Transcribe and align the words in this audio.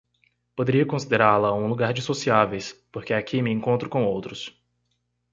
poderia 0.55 0.83
considerá-la 0.83 1.53
um 1.53 1.67
lugar 1.67 1.93
de 1.93 2.01
sociáveis, 2.01 2.73
porque 2.91 3.13
aqui 3.13 3.39
me 3.39 3.51
encontro 3.51 3.87
com 3.87 4.03
outros. 4.03 4.51